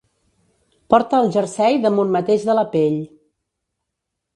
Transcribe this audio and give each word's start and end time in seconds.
Porta 0.93 1.21
el 1.25 1.29
jersei 1.37 1.79
damunt 1.85 2.13
mateix 2.19 2.49
de 2.51 2.59
la 2.61 2.67
pell. 2.77 3.01